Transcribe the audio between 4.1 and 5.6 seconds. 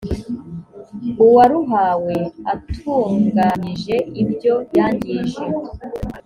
ibyo yangije